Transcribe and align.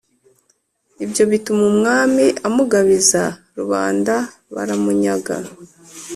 ibyo 1.05 1.23
bituma 1.31 1.63
umwami 1.71 2.25
amugabiza 2.47 3.23
rubanda 3.57 4.15
baramunyaga, 4.53 5.35